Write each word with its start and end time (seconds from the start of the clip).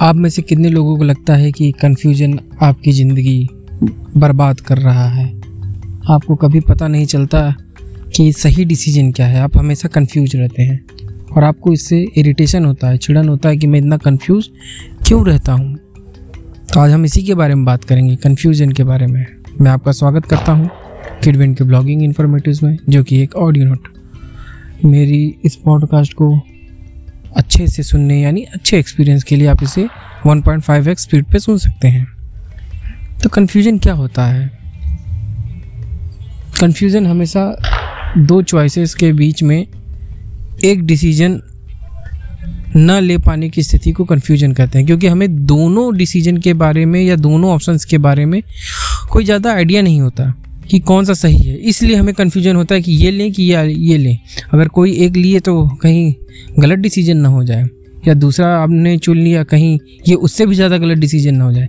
आप 0.00 0.16
में 0.16 0.30
से 0.30 0.42
कितने 0.42 0.68
लोगों 0.68 0.96
को 0.96 1.04
लगता 1.04 1.34
है 1.34 1.52
कि 1.52 1.72
कन्फ्यूज़न 1.72 2.40
आपकी 2.62 2.92
ज़िंदगी 2.92 3.48
बर्बाद 4.16 4.60
कर 4.60 4.78
रहा 4.78 5.08
है? 5.08 5.26
आपको 6.10 6.34
कभी 6.36 6.60
पता 6.60 6.88
नहीं 6.88 7.06
चलता 7.06 7.54
कि 8.16 8.32
सही 8.32 8.64
डिसीज़न 8.64 9.12
क्या 9.12 9.26
है। 9.26 9.40
आप 9.40 9.56
हमेशा 9.56 9.88
कंफ्यूज 9.88 10.36
रहते 10.36 10.62
हैं। 10.62 10.84
और 11.36 11.44
आपको 11.44 11.72
इससे 11.72 12.06
इरिटेशन 12.16 12.64
होता 12.64 12.88
है, 12.88 12.98
चिड़न 12.98 13.28
होता 13.28 13.48
है 13.48 13.56
कि 13.56 13.66
मैं 13.66 13.78
इतना 13.78 13.96
कंफ्यूज 13.96 14.50
क्यों 15.06 15.26
रहता 15.26 15.52
हूँ? 15.52 15.76
तो 16.74 16.80
आज 16.80 16.90
हम 16.90 17.04
इसी 17.04 17.22
के 17.22 17.34
बारे 17.34 17.54
में 17.54 17.64
बात 17.64 17.84
करेंगे 17.84 18.16
कन्फ्यूज़न 18.16 18.72
के 18.72 18.84
बारे 18.84 19.06
में। 19.06 19.26
मैं 19.60 19.70
आपका 19.70 19.92
स्वागत 19.92 20.24
करता 20.24 20.52
हूँ 20.52 20.70
किडविन 21.24 21.54
के 21.54 21.64
ब्लॉगिंग 21.64 22.02
इन्फॉर्मेटिव 22.02 22.58
में, 22.62 22.78
जो 22.88 23.02
कि 23.02 23.22
एक 23.22 23.36
ऑडियो 23.36 23.64
नोट 23.64 23.88
मेरी 24.84 25.34
इस 25.44 25.56
पॉडकास्ट 25.56 26.12
को 26.12 26.40
अच्छे 27.36 27.66
से 27.68 27.82
सुनने, 27.82 28.20
यानी 28.22 28.42
अच्छे 28.42 28.78
एक्सपीरियंस 28.78 29.22
के 29.22 29.36
लिए 29.36 29.46
आप 29.46 29.62
इसे 29.62 29.90
1.5x 30.26 30.98
स्पीड 30.98 31.24
पे 31.24 31.38
सुन 31.38 31.58
सकते 31.58 31.88
हैं। 31.88 32.06
तो 33.22 33.28
कन्फ्यूज़न 33.28 33.78
क्या 33.78 33.92
होता 33.92 34.26
है? 34.26 34.50
कन्फ्यूज़न 36.60 37.06
हमेशा 37.06 37.56
दो 38.16 38.42
चॉइसेस 38.42 38.94
के 38.94 39.12
बीच 39.12 39.42
में 39.42 39.66
एक 40.64 40.82
डिसीज़न 40.82 41.40
न 42.76 42.90
ले 42.90 43.18
पाने 43.18 43.48
की 43.50 43.62
स्थिति 43.62 43.92
को 43.92 44.04
कन्फ्यूज़न 44.04 44.52
कहते 44.52 44.78
हैं, 44.78 44.86
क्योंकि 44.86 45.06
हमें 45.06 45.46
दोनों 45.46 45.96
डिसीज़न 45.96 46.36
के 46.36 46.54
बारे 46.54 46.86
में 46.86 47.00
या 47.02 47.16
दोनों 47.16 47.50
ऑप्शंस 47.50 47.84
के 47.84 47.98
बारे 47.98 48.24
में 48.26 48.42
कोई 49.10 49.24
ज़्यादा 49.24 49.52
आइडिया 49.52 49.82
नहीं 49.82 50.00
होता। 50.00 50.34
कि 50.70 50.78
कौन 50.78 51.04
सा 51.04 51.12
सही 51.12 51.36
है। 51.36 51.56
इसलिए 51.56 51.96
हमें 51.96 52.14
कन्फ्यूज़न 52.14 52.56
होता 52.56 52.74
है 52.74 52.80
कि 52.80 52.92
ये 52.92 53.10
लें 53.10 53.32
कि 53.32 53.52
या 53.52 53.62
ये 53.62 53.98
लें। 53.98 54.18
अगर 54.52 54.68
कोई 54.68 54.92
एक 54.92 55.16
लिए 55.16 55.40
तो 55.40 55.68
कहीं 55.82 56.14
गलत 56.58 56.78
डिसीज़न 56.78 57.16
ना 57.16 57.28
हो 57.28 57.44
जाए, 57.44 57.64
या 58.08 58.14
दूसरा 58.14 58.46
आपने 58.56 58.98
चुन 58.98 59.18
लिया 59.18 59.44
कहीं, 59.44 59.78
ये 60.08 60.14
उससे 60.14 60.46
भी 60.46 60.54
ज़्यादा 60.54 60.78
गलत 60.78 60.98
डिसीज़न 60.98 61.34
ना 61.34 61.44
हो 61.44 61.52
जाए। 61.52 61.68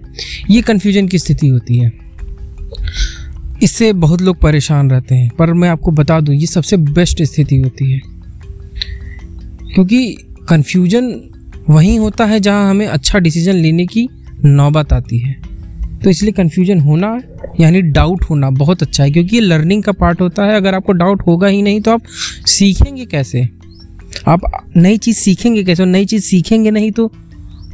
ये 0.51 0.61
कन्फ्यूज़न 0.61 1.07
की 1.07 1.19
स्थिति 1.19 1.47
होती 1.47 1.77
है। 1.77 1.91
इससे 3.63 3.93
बहुत 3.93 4.21
लोग 4.21 4.39
परेशान 4.39 4.91
रहते 4.91 5.15
हैं। 5.15 5.29
पर 5.29 5.53
मैं 5.53 5.69
आपको 5.69 5.91
बता 5.91 6.19
दूँ, 6.19 6.35
ये 6.35 6.45
सबसे 6.45 6.77
बेस्ट 6.77 7.23
स्थिति 7.23 7.57
होती 7.57 7.91
है। 7.91 7.99
क्योंकि 9.73 10.17
कन्फ्यूज़न 10.49 11.29
वहीं 11.69 11.99
होता 11.99 12.25
है 12.25 12.39
जहाँ 12.39 12.69
हमें 12.69 12.87
अच्छा 12.87 13.19
डिसीज़न 13.19 13.53
लेने 13.53 13.85
की 13.85 14.07
नौबत 14.45 14.93
आती 14.93 15.19
है। 15.19 15.35
तो 16.03 16.09
इसलिए 16.09 16.31
कन्फ्यूज़न 16.31 16.79
होना 16.79 17.21
यानी 17.59 17.81
डाउट 17.81 18.23
होना 18.29 18.49
बहुत 18.51 18.81
अच्छा 18.81 19.03
है, 19.03 19.11
क्योंकि 19.11 19.35
ये 19.35 19.41
लर्निंग 19.41 19.83
का 19.83 19.91
पार्ट 19.91 20.21
होता 20.21 20.45
है। 20.45 20.55
अगर 20.55 20.75
आपको 20.75 20.93
डाउट 20.93 21.21
होगा 21.27 21.47
ही 21.47 21.61
नहीं 21.61 21.81
तो 21.81 21.91
आप 21.91 22.03
सीखेंगे 22.47 23.05
कैसे? 23.05 23.47
आप 24.27 24.41
नई 24.77 24.97
चीज़ 24.97 25.17
सीखेंगे 25.17 25.63
कैसे? 25.63 25.83
और 25.83 25.89
नई 25.89 26.05
चीज़ 26.05 26.23
सीखेंगे 26.23 26.71
नहीं 26.71 26.91
तो 26.91 27.11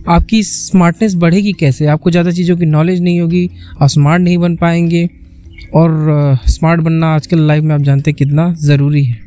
आपकी 0.07 0.41
स्मार्टनेस 0.43 1.15
बढ़ेगी 1.15 1.53
कैसे? 1.53 1.85
आपको 1.87 2.11
ज़्यादा 2.11 2.31
चीज़ों 2.31 2.57
की 2.57 2.65
नॉलेज 2.65 3.01
नहीं 3.01 3.19
होगी, 3.21 3.49
आप 3.81 3.89
स्मार्ट 3.89 4.21
नहीं 4.23 4.37
बन 4.37 4.55
पाएँगे। 4.55 5.07
और 5.73 6.37
स्मार्ट 6.47 6.81
बनना 6.81 7.07
आजकल 7.15 7.39
लाइफ 7.39 7.63
में 7.63 7.73
आप 7.75 7.81
जानते 7.81 8.11
हैं 8.11 8.15
कितना 8.17 8.53
ज़रूरी 8.59 9.03
है। 9.03 9.19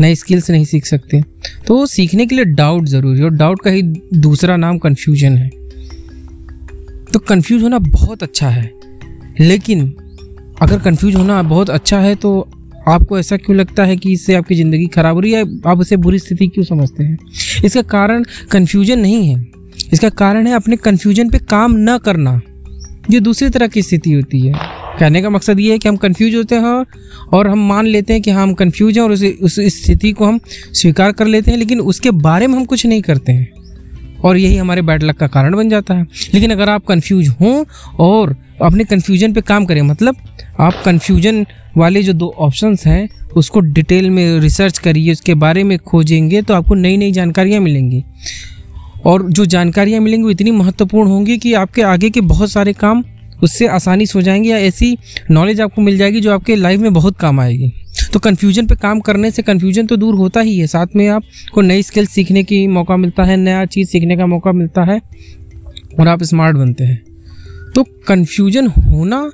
नए 0.00 0.14
स्किल्स 0.14 0.50
नहीं 0.50 0.64
सीख 0.64 0.86
सकते। 0.86 1.20
तो 1.66 1.84
सीखने 1.86 2.26
के 2.26 2.34
लिए 2.34 2.44
डाउट 2.44 2.84
ज़रूरी 2.84 3.18
है, 3.18 3.24
और 3.24 3.30
डाउट 3.30 3.62
का 3.62 3.70
ही 3.70 3.82
दूसरा 4.16 4.56
नाम 4.56 4.78
कन्फ्यूज़न 4.78 5.36
है। 5.36 5.48
तो 7.12 7.18
कन्फ्यूज़ 7.18 7.62
होना 7.62 7.78
बहुत 7.78 8.22
अच्छा 8.22 8.48
है। 8.48 8.70
लेकिन 9.40 9.92
अगर 10.62 10.78
कन्फ्यूज़ 10.78 11.16
होना 11.16 11.42
बहुत 11.44 11.70
अच्छा 11.70 11.98
है 12.00 12.14
तो 12.14 12.40
आपको 12.88 13.18
ऐसा 13.18 13.36
क्यों 13.36 13.56
लगता 13.56 13.84
है 13.84 13.96
कि 13.96 14.12
इससे 14.12 14.34
आपकी 14.34 14.54
ज़िंदगी 14.54 14.86
खराब 14.86 15.14
हो 15.14 15.20
रही 15.20 15.32
है? 15.32 15.44
आप 15.66 15.78
उसे 15.80 15.96
बुरी 15.96 16.18
स्थिति 16.18 16.46
क्यों 16.48 16.64
समझते 16.64 17.04
हैं? 17.04 17.18
इसका 17.64 17.82
कारण 17.82 18.24
कन्फ्यूज़न 18.52 18.98
नहीं 18.98 19.28
है। 19.28 19.46
इसका 19.92 20.08
कारण 20.10 20.46
है 20.46 20.54
अपने 20.54 20.76
कन्फ्यूज़न 20.76 21.30
पे 21.30 21.38
काम 21.40 21.76
न 21.78 21.98
करना 21.98 22.40
ये 23.10 23.20
दूसरी 23.20 23.48
तरह 23.50 23.66
की 23.66 23.82
स्थिति 23.82 24.12
होती 24.12 24.40
है। 24.40 24.52
कहने 24.98 25.22
का 25.22 25.30
मकसद 25.30 25.60
ये 25.60 25.72
है 25.72 25.78
कि 25.78 25.88
हम 25.88 25.96
कंफ्यूज 25.96 26.34
होते 26.34 26.54
हैं 26.54 26.84
और 27.34 27.48
हम 27.48 27.66
मान 27.68 27.86
लेते 27.86 28.12
हैं 28.12 28.22
कि 28.22 28.30
हाँ 28.30 28.42
हम 28.42 28.52
कंफ्यूज 28.54 28.98
हैं 28.98 29.04
और 29.04 29.12
उस 29.12 29.58
स्थिति 29.74 30.12
को 30.12 30.24
हम 30.24 30.40
स्वीकार 30.48 31.12
कर 31.12 31.26
लेते 31.26 31.50
हैं, 31.50 31.58
लेकिन 31.58 31.80
उसके 31.82 32.10
बारे 32.10 32.46
में 32.46 32.54
हम 32.56 32.64
कुछ 32.64 32.86
नहीं 32.86 33.02
करते 33.02 33.32
हैं। 33.32 33.48
और 34.24 34.36
यही 34.36 34.56
हमारे 34.56 34.82
बैड 34.82 35.02
लक 35.02 35.16
का 35.16 35.26
कारण 35.26 35.56
बन 35.56 35.68
जाता 35.68 35.94
है। 35.94 36.06
लेकिन 36.34 36.50
अगर 36.50 36.68
आप 36.68 36.84
कंफ्यूज 36.86 37.28
हों 37.28 37.64
और 38.00 38.36
अपने 38.62 38.84
कन्फ्यूज़न 38.84 39.32
पे 39.32 39.40
काम 39.40 39.64
करें 39.64 39.82
मतलब 39.82 40.16
आप 40.60 40.82
कन्फ्यूज़न 40.84 41.46
वाले 41.76 42.02
जो 42.02 42.12
दो 42.12 42.34
ऑप्शंस 42.38 42.86
हैं, 42.86 43.08
उसको 43.36 43.60
डिटेल 43.60 44.10
में 44.10 44.40
रिसर्च 44.40 44.78
करिए, 44.78 45.12
उसके 45.12 45.34
बारे 45.34 45.64
में 45.64 45.78
खोजेंगे 45.78 46.42
तो 46.42 46.54
आपको 46.54 46.74
नई 46.74 46.96
नई 46.96 47.12
जानकारियाँ 47.12 47.60
मिलेंगी। 47.60 48.04
और 49.06 49.30
जो 49.30 49.46
जानकारियाँ 49.46 50.00
मिलेंगी 50.00 50.24
वो 50.24 50.30
इतनी 50.30 50.50
महत्वपूर्ण 50.50 51.10
होंगी 51.10 51.38
कि 51.38 51.54
आपके 51.54 51.82
आगे 51.82 52.10
के 52.10 52.20
बहुत 52.20 52.50
सारे 52.50 52.72
काम 52.72 53.04
उससे 53.42 53.66
आसानी 53.66 54.06
से 54.06 54.12
हो 54.16 54.22
जाएँगे 54.22 54.50
या 54.50 54.58
ऐसी 54.58 54.98
नॉलेज 55.30 55.60
आपको 55.60 55.82
मिल 55.82 55.98
जाएगी 55.98 56.20
जो 56.20 56.32
आपके 56.32 56.56
लाइफ 56.56 56.80
में 56.80 56.92
बहुत 56.92 57.18
काम 57.18 57.40
आएगी। 57.40 57.72
तो 58.12 58.18
कन्फ्यूज़न 58.18 58.66
पे 58.66 58.74
काम 58.74 59.00
करने 59.00 59.30
से 59.30 59.42
कन्फ्यूज़न 59.42 59.86
तो 59.86 59.96
दूर 59.96 60.14
होता 60.14 60.40
ही 60.40 60.58
है। 60.58 60.66
साथ 60.66 60.86
में 60.96 61.08
आपको 61.08 61.60
नई 61.60 61.82
स्किल 61.82 62.06
सीखने 62.06 62.42
की 62.44 62.66
मौका 62.66 62.96
मिलता 62.96 63.24
है, 63.24 63.36
नया 63.36 63.64
चीज़ 63.64 63.88
सीखने 63.88 64.16
का 64.16 64.26
मौका 64.26 64.52
मिलता 64.52 64.84
है 64.84 65.00
और 66.00 66.08
आप 66.08 66.22
स्मार्ट 66.22 66.56
बनते 66.56 66.84
हैं। 66.84 67.02
तो 67.74 67.84
कन्फ्यूज़न 68.08 68.66
होना 68.66 69.30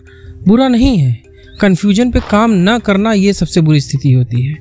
बुरा 0.48 0.68
नहीं 0.68 0.98
है। 0.98 1.22
कन्फ्यूज़न 1.60 2.10
पे 2.10 2.20
काम 2.30 2.50
ना 2.50 2.78
करना 2.78 3.12
ये 3.12 3.32
सबसे 3.32 3.60
बुरी 3.60 3.80
स्थिति 3.80 4.12
होती 4.12 4.42
है। 4.42 4.54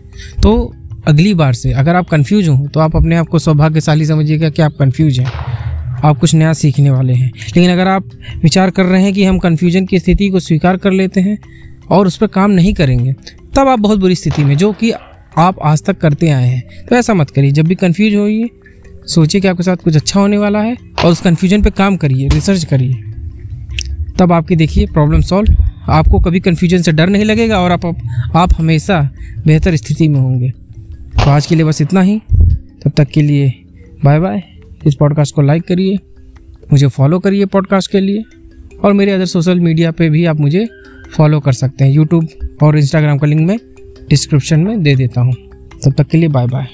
तो 0.43 0.73
अगली 1.07 1.33
बार 1.33 1.53
से 1.53 1.71
अगर 1.71 1.95
आप 1.95 2.09
कन्फ्यूज़ 2.09 2.49
हों 2.49 2.67
तो 2.67 2.79
आप 2.79 2.95
अपने 2.95 3.15
आप 3.15 3.27
को 3.27 3.39
सौभाग्यशाली 3.39 4.05
समझिएगा 4.05 4.49
कि 4.49 4.61
आप 4.61 4.73
कन्फ्यूज़ 4.79 5.21
हैं। 5.21 5.31
आप 6.03 6.17
कुछ 6.19 6.33
नया 6.33 6.53
सीखने 6.53 6.89
वाले 6.89 7.13
हैं। 7.13 7.27
लेकिन 7.27 7.71
अगर 7.71 7.87
आप 7.87 8.09
विचार 8.43 8.69
कर 8.69 8.85
रहे 8.85 9.01
हैं 9.03 9.13
कि 9.13 9.23
हम 9.23 9.39
कन्फ्यूज़न 9.39 9.85
की 9.85 9.99
स्थिति 9.99 10.29
को 10.29 10.39
स्वीकार 10.39 10.77
कर 10.77 10.91
लेते 10.91 11.21
हैं 11.21 11.37
और 11.89 12.07
उस 12.07 12.17
पर 12.17 12.27
काम 12.27 12.51
नहीं 12.51 12.73
करेंगे 12.73 13.15
तब 13.55 13.67
आप 13.67 13.79
बहुत 13.79 13.99
बुरी 13.99 14.15
स्थिति 14.15 14.43
में, 14.43 14.57
जो 14.57 14.71
कि 14.73 14.91
आप 15.37 15.59
आज 15.63 15.83
तक 15.83 15.97
करते 15.97 16.29
आए 16.29 16.47
हैं। 16.47 16.63
तो 16.89 16.95
ऐसा 16.95 17.13
मत 17.13 17.29
करिए, 17.29 17.51
जब 17.51 17.67
भी 17.67 17.75
कन्फ्यूज़ 17.75 18.15
होइए, 18.15 18.49
सोचिए 19.05 19.41
कि 19.41 19.47
आपके 19.47 19.63
साथ 19.63 19.75
कुछ 19.75 19.95
अच्छा 19.95 20.19
होने 20.19 20.37
वाला 20.37 20.59
है, 20.59 20.77
और 21.05 21.11
उस 21.11 21.21
कन्फ्यूज़न 21.21 21.61
पे 21.61 21.69
काम 21.69 21.97
करिए 21.97 22.27
रिसर्च 22.27 22.63
करिए। 22.63 22.93
तब 24.19 24.31
आपकी 24.31 24.55
देखिए 24.55 24.85
प्रॉब्लम 24.85 25.21
सॉल्व 25.21 25.55
आपको 25.87 26.19
कभी 26.19 26.39
कन्फ्यूज़न 26.39 26.81
से 26.81 26.91
डर 26.91 27.09
नहीं 27.09 27.25
लगेगा, 27.25 27.59
और 27.59 27.71
आप 27.71 27.85
आप 28.35 28.49
हमेशा 28.57 29.09
बेहतर 29.45 29.75
स्थिति 29.75 30.07
में 30.07 30.19
होंगे। 30.19 30.49
तो 30.49 31.29
आज 31.29 31.45
के 31.45 31.55
लिए 31.55 31.65
बस 31.65 31.81
इतना 31.81 32.01
ही। 32.01 32.21
तब 32.83 32.91
तक 32.97 33.07
के 33.07 33.21
लिए 33.21 33.53
बाय 34.05 34.19
बाय 34.19 34.43
इस 34.85 34.95
पॉडकास्ट 34.95 35.35
को 35.35 35.41
लाइक 35.41 35.63
करिए, 35.63 35.97
मुझे 36.71 36.87
फॉलो 36.87 37.19
करिए 37.19 37.45
पॉडकास्ट 37.45 37.91
के 37.91 37.99
लिए, 37.99 38.23
और 38.83 38.93
मेरे 38.93 39.11
अदर 39.11 39.25
सोशल 39.25 39.59
मीडिया 39.59 39.91
पे 39.91 40.09
भी 40.09 40.25
आप 40.25 40.39
मुझे 40.39 40.67
फॉलो 41.09 41.39
कर 41.39 41.53
सकते 41.53 41.83
हैं। 41.83 41.91
यूट्यूब 41.91 42.27
और 42.63 42.77
इंस्टाग्राम 42.77 43.17
का 43.17 43.27
लिंक 43.27 43.47
मैं 43.47 43.57
डिस्क्रिप्शन 44.09 44.59
में 44.59 44.81
दे 44.83 44.95
देता 44.95 45.21
हूँ। 45.21 45.33
तब 45.85 45.93
तक 45.97 46.07
के 46.07 46.17
लिए 46.17 46.29
बाय 46.29 46.47
बाय 46.47 46.67